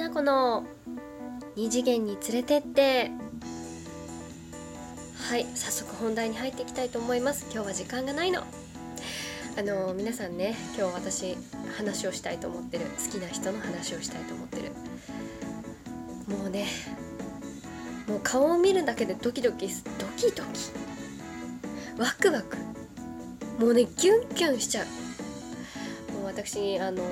[0.00, 0.64] なこの
[1.56, 3.10] 二次元に連れてって。
[5.28, 7.44] はい早速本題に入っていきたいと思います。
[7.52, 8.40] 今日は時間がないの。
[9.58, 11.36] あの皆さんね今日私
[11.76, 12.86] 話をしたいと思ってる。
[12.86, 14.72] 好きな人の話をしたいと思ってる。
[16.34, 16.66] もうね
[18.08, 19.72] もう顔を見るだけでドキドキド
[20.16, 20.70] キドキ。
[21.98, 22.56] ワクワク。
[23.58, 24.86] もうねキュンキュンしちゃう。
[26.30, 27.02] 私あの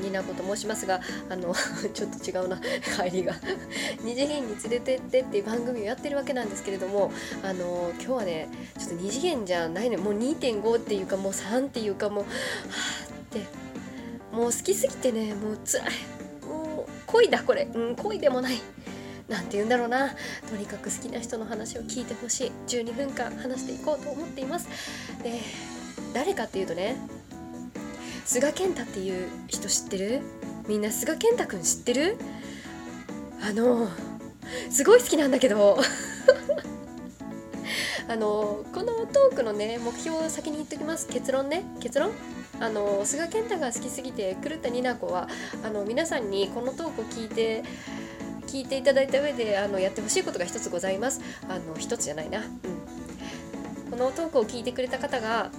[0.00, 1.54] ニナコと申しますがあの
[1.92, 2.60] ちょっと違うな。
[2.96, 3.34] 入りが。
[4.02, 13.64] 二次元に連れてってっていう番組をやってるわけなんですけれどもあの今日はねちょっと二次元じゃないのもう2.5っていうかもう3っていうかもうはあって。
[14.32, 15.92] もう好きすぎてねもう辛い。
[16.44, 17.68] もう恋だこれ。
[17.72, 18.60] うん恋でもない。
[19.28, 20.12] なんて言うんだろうな。
[20.50, 22.52] とにかく好きな人の話を聞いてほしい。
[22.66, 24.66] 12分間話していこうと思っています。
[25.22, 25.40] で
[26.12, 26.96] 誰かっていうとね
[28.24, 30.20] 菅健太っていう人知ってる？
[30.66, 32.16] みんな菅健太くん知ってる？
[33.42, 33.88] あの
[34.70, 35.78] すごい好きなんだけど。
[38.06, 41.06] あのこのトークのね目標を先に言っときます。
[41.08, 41.64] 結論ね。
[41.80, 42.12] 結論？
[42.60, 45.28] あの菅健太が好きすぎて狂ったニナコは
[45.64, 47.64] あの皆さんにこのトークを聞いて
[48.46, 51.20] 聞いていただいた上であのやってほしいことが一つございます。
[51.48, 55.50] あの一つじゃないな、うん、このトークを聞いてくれた方が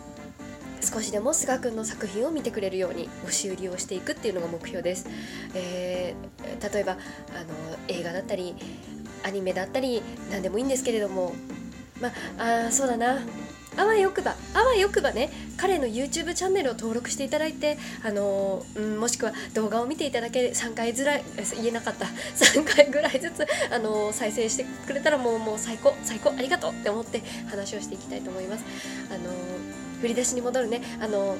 [0.85, 5.07] 少しでも菅君の作品を見てくれるように押し売りをしていくっていうのが目標です、
[5.53, 6.99] えー、例えばあの
[7.87, 8.55] 映画だったり
[9.23, 11.33] アニメだったり何でもいいんですけれども
[11.99, 13.19] まああそうだな。
[13.77, 21.23] あわよくばあわよくばね彼の YouTube チャンネルを登録していただいてあのー、うん、もしくは動画を見ていただけ3回ずらい
[21.55, 28.63] 言えなかった 3回ぐらいずつ、あのー、再生してくれたらもうもう最高最高ありがとうって思って話をしていきたいと思います。
[29.09, 30.81] あのー、振り出しに戻るね。
[30.99, 31.37] あの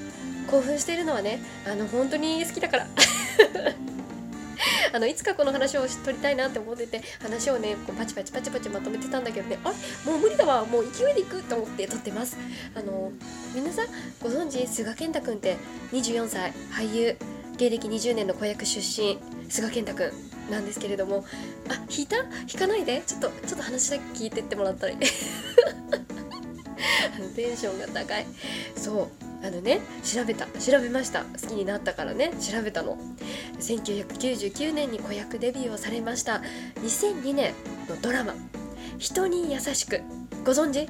[0.49, 2.87] 興奮しているのはねあの本当に好きだから。
[4.95, 9.71] あのいつかこの話を取りたいなって思ってて話をねこうパチパチパチパチまとめてたんだけどねあ
[10.05, 10.09] れ？
[10.09, 10.63] もう無理だわ。
[10.65, 12.37] もう勢いでいくと思って撮ってます。
[12.73, 13.11] あの
[13.53, 13.71] みんご
[14.29, 15.57] 存知菅健太君って
[15.91, 17.17] 24歳俳優。
[17.57, 19.19] 芸歴20年の子役出身。
[19.49, 20.13] 菅健太君
[20.49, 21.25] なんですけれども。
[21.67, 22.23] あ弾いた？
[22.23, 23.03] 弾かないで。
[23.05, 24.95] ちょっとちょっと話だけ聞いてってもらったり
[27.35, 28.25] テンションが高い。
[28.77, 29.24] そう。
[29.45, 31.23] あのね調べた調べました。
[31.23, 32.97] 好きになったからね調べたの。
[33.59, 36.41] 1999年に子役デビューをされました。
[36.81, 37.53] 2002年
[37.87, 38.33] のドラマ
[38.97, 40.01] 「人に優しく」
[40.43, 40.89] ご存知？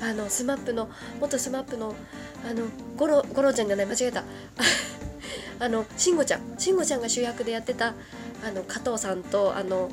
[0.00, 1.94] あのスマップの元スマップの
[2.48, 2.66] あの
[2.96, 3.86] ゴロゴロちゃんじゃない。
[3.86, 4.24] 間違えた。
[5.60, 6.54] あの慎吾ちゃん。
[6.58, 7.94] 慎吾ちゃんが主役でやってた
[8.44, 9.90] あの加藤さんとあの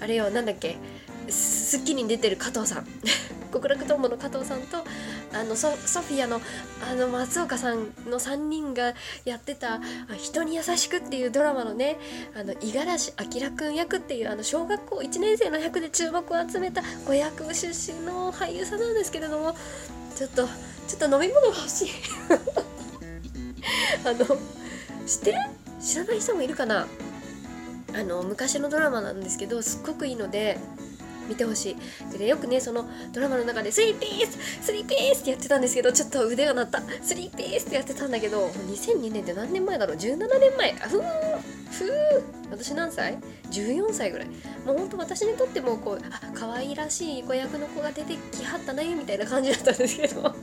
[0.00, 0.76] あれよなんだっけ
[1.28, 2.86] 『スッキリ』に出てる加藤さん
[3.52, 4.84] 極楽とんぼの加藤さんと
[5.34, 6.40] あのソフィアの
[6.88, 8.94] あの松岡さんの3人が
[9.24, 9.80] やってた
[10.18, 11.98] 「人に優しく」っていうドラマのね
[12.60, 19.56] 五十嵐明君役っていうあの小学校1年生の役で注目を集めた子役出身の俳優さんなんですけれども
[20.14, 20.46] ちょっと
[20.88, 21.90] ちょっと飲み物が欲しい。
[24.04, 24.24] あの
[25.06, 25.38] 知ってる？
[25.80, 26.86] 知らない人もいるかな？
[27.94, 30.58] あの昔のドラマなんですけどすっごくいいので
[31.28, 32.12] 見てほしい。
[32.12, 40.72] で、ね、よくねそのドラマの中で「スリーピーススリーピース!」ってやってたんですけどちょっと腕が鳴った「スリーピース!」ってやってたんだけど2002年って何年前だろう？17年前。
[40.72, 41.02] あふー
[41.70, 42.22] ふー。
[42.50, 43.18] 私何歳
[43.50, 44.28] ?14 歳ぐらい。
[44.66, 50.34] もうほんと私にとってもこうあ可愛らしい子役の子が出てきはったねみたいな感じだったんですけど。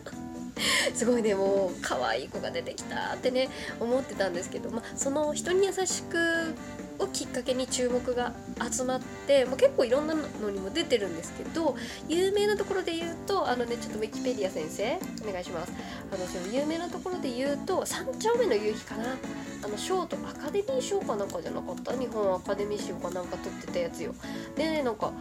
[0.93, 6.53] すごいねもう可愛い子が出てきたってね思ってたんですけど、まあ、その人に優しく
[6.99, 8.33] をきっかけに注目が
[8.71, 11.75] 集まって、まあ、結構いろんなのにも出てるんですけど
[12.07, 15.71] 有名なところで言うとあのねちょっとウィキペディア先生お願いします。
[16.11, 19.15] あのその有名なところで言うと三丁目の夕日かな。
[19.61, 21.93] あの賞とアカデミー賞かなんかじゃなかった？
[21.97, 24.13] 日本アカデミー賞かなんか取ってたやつよ。
[24.55, 25.11] でねなんか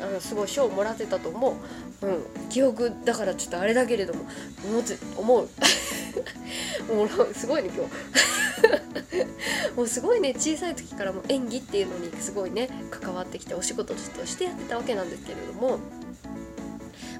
[0.00, 1.56] あのすごい賞をもらってたと思
[2.02, 4.24] う、うん、記憶だからちょっとあれだけれども
[4.64, 4.82] 思う
[5.16, 5.48] 思う。
[6.94, 7.34] もう。
[7.34, 8.41] すごいね今日。
[9.76, 15.78] もうすごいね小さい時からも演技っていうのにすごいね関わってきてお仕事としてやってたわけなんですけれども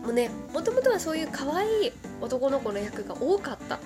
[0.02, 3.78] もうねもともとはそういう可愛い男の子の役が多かった。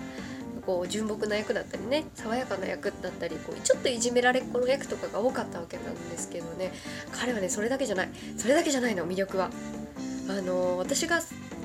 [0.66, 6.72] こう純朴な役だったりね爽やかな役だったりこうちょっといじめられっ子の役とかが多かったわけなんですけどね。
[7.12, 8.08] 彼はねそれだけじゃない。
[8.36, 9.50] それだけじゃないの魅力は。
[10.28, 11.20] あの私が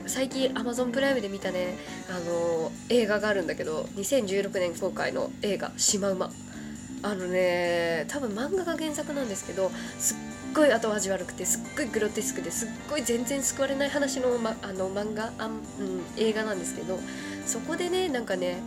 [0.08, 1.78] 最近 Amazon プライムで見たね
[2.10, 6.32] あの映画があるんだけど2016年公開の映画「シマウマ」
[7.04, 10.18] あのね多分漫画が原作なんですけどすっ
[10.54, 17.00] ごい後味悪くてすっごいグロテスクですっごい全然救われない話の,、ま、あの漫画あ、うん、映画なんですけど
[17.46, 18.58] そこでねなんかね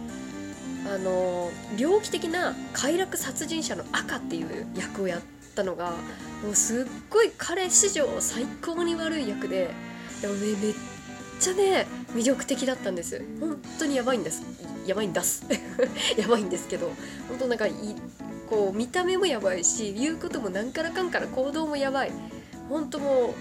[0.92, 5.20] あの猟奇的な快楽殺人者の赤っていう役をやっ
[5.54, 5.92] ったのが
[6.42, 9.70] もうすっごい彼史上最高に悪い役で
[10.20, 10.74] でもねめっ
[11.44, 13.22] ちゃね魅力的だったんです。
[13.38, 14.42] 本当にやばいんです。
[14.86, 15.44] やばいんだす。
[16.16, 16.90] やばいんですけど。
[17.28, 17.72] 本当なんかい
[18.48, 22.12] こう見た目もやばいし言うこともなんからかんから行動もやばい。
[22.70, 23.34] 本当も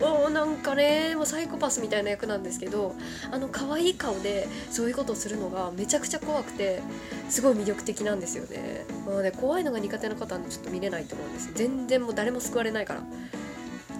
[0.00, 2.94] うおなんかねもうサイコパスみたいな役なんですけど
[3.32, 6.80] あの可愛い顔でそういうことをするのがめちゃくちゃ怖くて
[7.28, 11.50] すごい魅力的なんですよね,、まあね、怖いのが苦手な方はちょっと見れないと思うんです。
[11.54, 13.02] 全然もう誰も救われないから。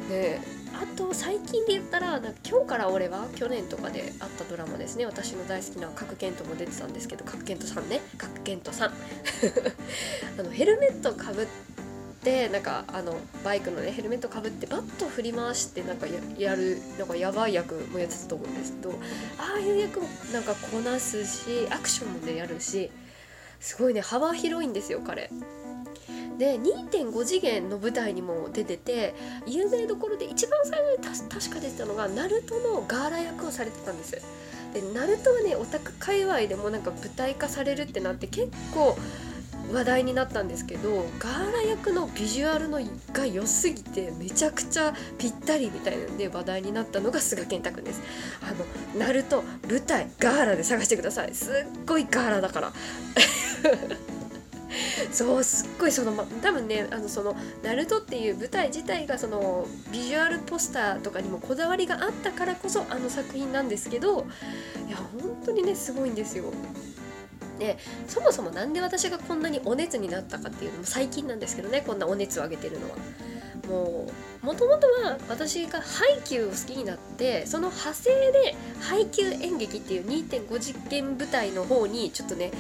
[0.09, 0.41] で
[0.81, 5.07] あと最近で言ったらなんか今日から俺は去年とかであったドラマですね。
[5.07, 8.01] 私の大好きな角健人も出てたんですけど角健人さんね。
[8.17, 8.93] 角健人さん。
[10.39, 11.47] あのヘルメットかぶっ
[12.23, 16.07] てなんかあのバイクのねヘルメットかぶってバット振り回してなんか
[16.39, 18.91] やるなんかやばい役もやってたと思うんですけど
[19.39, 22.91] ああいう役もなんかこなすしアクションもねやるし
[23.61, 25.31] すごいね幅広いんですよ彼。
[26.39, 29.15] で2.5次元の舞台にも出てて
[29.47, 34.13] 有名どころで一番最初に確か出てたのがナルトのガーラ役をされてたんです。
[34.13, 38.97] でナルトはねオタク界隈でもなんか舞台化されるってなって結構
[39.73, 42.81] 話題になったんですけどガーラ役のビジュアルの
[43.13, 48.01] が良すぎてめちゃくちゃぴったりみたいなんで話題になったのが菅健太くんです。
[48.43, 48.53] あ
[48.97, 51.35] のナルト舞台ガーラで探してください。
[51.35, 52.73] すっごいガーラだから。
[55.13, 64.27] そうすっごいその、ま、多分ねあのそのナルトっていう舞台自体がそのビジュアルポスターとかにもこだわりがあったからこそあの作品なんですけど
[64.87, 66.45] いや本当にねすごいんですよ。
[67.59, 67.77] で
[68.07, 72.97] そもそも何で私がこんなにお熱になったかっていうのも最近なんですけどねこんなお熱を上げてるのは。
[73.69, 74.07] も
[74.43, 82.51] うもともとは私がハイキューを好きになってその派生でハイキュー演劇っていう2.5次元舞台の方にちょっとね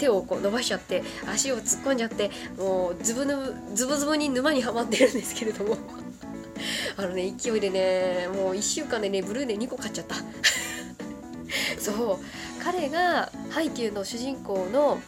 [0.00, 5.76] 手をこう伸ばしちゃって足を突っ込んじゃってもうズブズブズブズブに沼にはまってるんですけれども。
[6.96, 10.16] あのね勢いでねもう1週間でねブルーレイ2個買っちゃった。
[11.78, 12.62] そう。
[12.62, 14.98] 彼がハイキューの主人公の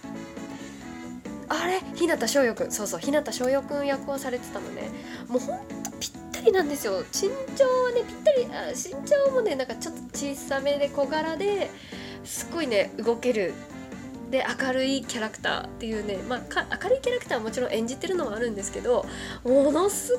[1.49, 1.81] あれ？
[1.95, 2.73] 日向翔陽くん。
[2.73, 4.89] そうそう日向翔陽くん役をされてたのね。
[5.29, 7.05] もうほんとぴったりなんですよ。
[7.13, 11.71] 身長はねぴったりあ身長もねなんかちょっと小さめで小柄で
[12.25, 13.53] すっごいね動ける
[14.33, 16.41] で明るいキャラクターっていうね、まあ、
[16.83, 19.05] 明るいキャラクターはもちろん演じてるのはあるんですけど
[19.45, 20.19] ものすっ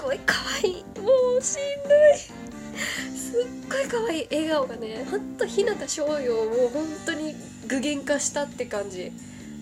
[0.00, 1.08] ごい可愛いも
[1.38, 2.16] うしんどい
[3.16, 7.34] すっごい可愛い笑顔がねほんと日向翔陽を本当に
[7.66, 9.12] 具現化したって感じ。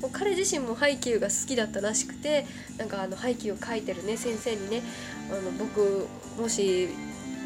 [0.00, 2.44] もう彼自身もハイキューが好きだったらしくて
[2.76, 4.82] なんかあのハイキューを描いてるね先生にね
[5.31, 6.06] あの僕
[6.38, 6.90] もし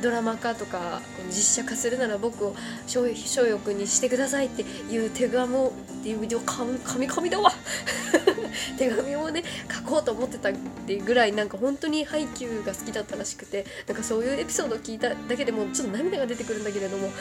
[0.00, 2.55] ドラマ化とか実写化するなら僕を
[2.87, 7.52] 翔陽君にしてくださいっていう手紙を DVD を神々だわ。
[8.76, 10.52] 手紙をね書こうと思ってたっ
[10.87, 17.12] ていうぐらいなんか本当にハイキューが好きだったらしくてなんかそういうエピソードを聞いただけでもちょっと涙が出てくるんだけれどもは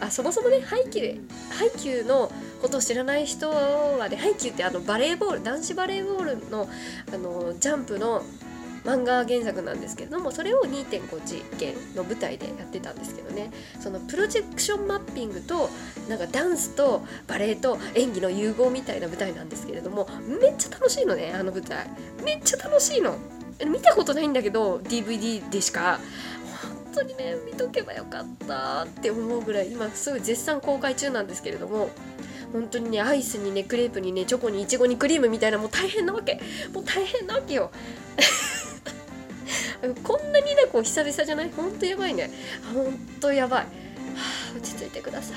[0.00, 6.68] ああそもそもねハイキューハイキューのことを知らない人はねハイキューってあのバレーボール男子バレーボールの
[7.12, 8.22] あのジャンプの
[8.84, 13.50] 漫画原作なんですけれどもそれを2.5次元の舞台でやってたんですけどね。
[13.80, 15.70] そのプロジェクションマッピングと
[16.08, 20.08] なんかダンスとバレーと演技の融合みたいな舞台なんですけれども
[20.40, 21.86] めっちゃ楽しいのねあの舞台。
[22.24, 23.16] めっちゃ楽しいの。
[23.66, 26.00] 見たことないんだけど DVD でしか
[26.94, 31.90] 本当にね見とけばよかったって思うぐらい今すごい絶賛公開中なんですけれども
[32.52, 36.40] 本当にねアイスにねクレープにねチョコにいちごにクリームみたいなもう大変なわけ。
[36.74, 37.70] もう大変なわけよ。
[40.04, 41.50] こんなにねこ久々じゃない？
[41.50, 42.30] ほんとやばいね。
[42.72, 43.66] ほんとやばい、は
[44.54, 45.36] あ、落ち着いてください。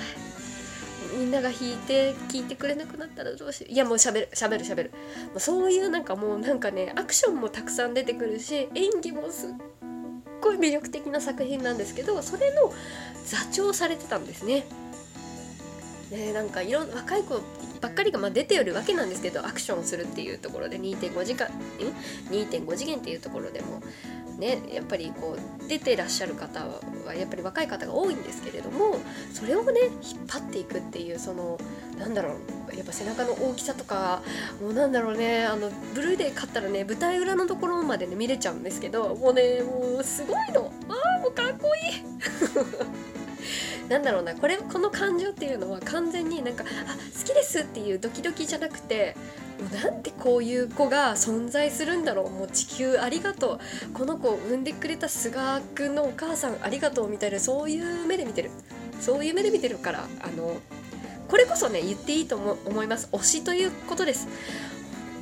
[1.18, 3.74] みんなが弾いて聞いてくれなくなったらどうしよう。
[3.74, 4.92] いやもうしゃべるしゃべるしゃべる。
[5.28, 9.50] もうそういうなんかもうなんかねアクションもたくさん出てくるし演技もすっ
[10.42, 12.74] ごい魅力的な作品なんですけどそれの
[13.26, 14.66] 座長されてたんですね。
[16.12, 17.42] ねなんかいろん若い子
[17.82, 21.48] ばっかりがまあ出てるわけなんですけどアクションするっていうところで2.5時間
[22.30, 23.82] 2.5次元っていうところでも
[24.38, 26.66] ねやっぱりこう出てらっしゃる方
[27.06, 28.98] はやっぱり若い方が多いんですけれども
[29.34, 31.58] それをね引っ張っていくっていうその
[31.98, 32.36] なんだろ
[32.74, 34.22] うやっぱ背中の大きさとか
[34.62, 40.72] もうなんだろうねあのブルーデー買ったらね舞台裏のところまでね見れちゃうんですけどもうねもうすごいの。
[40.90, 42.06] ああもうかっこいい。
[43.90, 49.16] なんだろうなこれこの感情っていうのは完全になんかあ好きですっていうドキドキじゃなくて
[49.60, 52.30] もうなんでこういう子が存在するんだろう。
[52.30, 53.60] もう地球ありがと
[53.90, 53.94] う。
[53.94, 58.52] この子を産んでくれた菅くんのお母さんありがとうみたいなそういう目で見てる。
[59.00, 60.58] そういう目で見てるからあの
[61.28, 63.10] これこそね言っていいと思います。
[63.12, 64.28] 推しということです。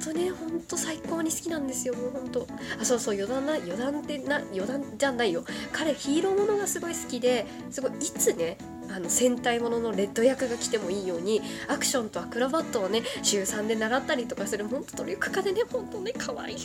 [0.06, 1.94] 本当ねほんと最高に好きなんですよ。
[1.94, 2.48] もうほんと
[2.80, 5.44] あそうそう余談な余談ってな余談じゃないよ。
[5.72, 8.58] 彼ヒーローものがすごい好きですごいいつね
[8.90, 16.58] あの戦隊もののレッド役が来てもいいようにアクションとアクロバットをね週3で習ったりとかするほんと努力家でねほんとね可愛い。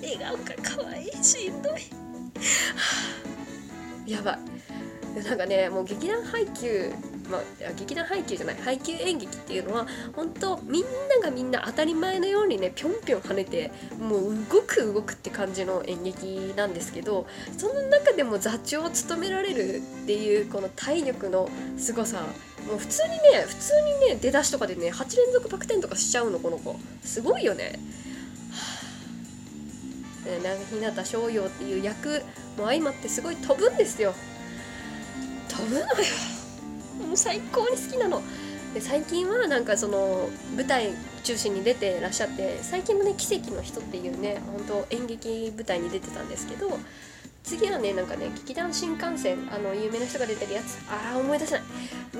[0.00, 1.10] 笑顔が可愛い。
[1.24, 1.70] しんど
[4.06, 4.38] い、やばい。
[5.24, 6.92] なんかねもう劇団配給
[7.30, 7.42] まあ、
[7.76, 10.88] 劇団配給じゃない配給演劇っていうのは本当みんな
[11.22, 22.22] がみんな当たり前のようにねぴょんぴょん跳ねてもう動く動くって感じの演劇なんですけどその中でも座長を務められるっていうこの体力のすごさ
[22.66, 26.76] もう普通にね普通にね出だしとかでね8連続バク転とかしちゃうのこの子。
[27.02, 27.78] すごいよね。
[30.70, 32.22] 日向翔陽っていう役
[32.58, 34.12] も相まってすごい飛ぶんですよ。
[35.48, 35.86] 飛ぶのよ。
[37.06, 38.22] もう最高に好きなの。
[38.74, 40.90] で最近はなんかその舞台
[41.24, 46.78] 中心に出てらっしゃって最近もね「奇跡の人」っていうね本当演劇舞台に出てたんですけど
[47.42, 51.62] 次はねなんかね劇団新幹線あの有名な人が出てるやつああ思い出せない。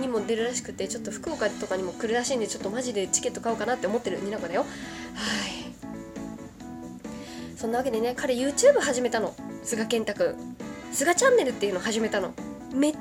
[0.01, 4.63] にも出るらしくてちょっと福岡とかにも来るらしいんでちょっとマジでチケット買おうかなって思ってるニナコだよ。
[4.63, 5.69] はい。
[7.59, 9.35] そんなわけでね彼 YouTube 始めたの。
[9.65, 10.57] 菅健太くん
[10.93, 12.33] 菅チャンネルっていうの始めたの。
[12.73, 12.97] めっ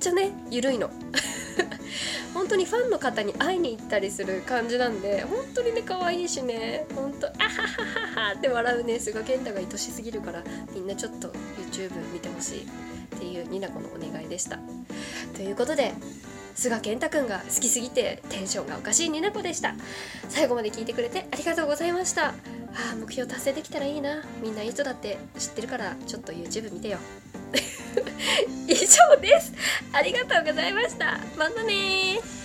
[0.00, 0.90] ちゃねゆるいの。
[2.32, 6.86] 本当にファンの方に会いに行ったりする感じなんで本当にね可愛いしね。
[6.94, 8.98] 本当あははははって笑うね。
[8.98, 10.42] 菅健太が愛しすぎるから
[10.72, 11.28] みんなちょっと
[11.70, 14.58] YouTube 見てほしいっていうニナコのお願いでした。
[15.34, 15.92] ということで
[16.54, 19.74] 菅健太くんが好きすぎてテンションがおかしいニナコでした。
[20.28, 22.28] 最後まで聞いてくれてありがとうございました。
[22.28, 22.34] あ
[22.98, 24.24] 目標達成できたらいいな。
[24.42, 26.98] みんないい人だって知ってるからちょっと YouTube 見てよ。
[28.68, 29.52] 以上です。
[29.92, 31.18] ありがとうございました。
[31.36, 32.39] またね